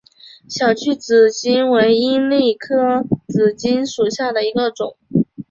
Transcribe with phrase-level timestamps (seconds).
[0.49, 4.97] 小距紫堇为罂粟科紫堇属下的一个种。